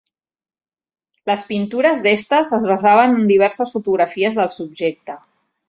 Les 1.31 1.43
pintures 1.49 2.01
d'Estes 2.07 2.55
es 2.59 2.67
basaven 2.71 3.15
en 3.19 3.29
diverses 3.35 3.77
fotografies 3.77 4.41
del 4.43 4.53
subjecte. 4.59 5.21